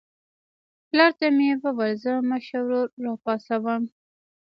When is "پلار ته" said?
0.89-1.27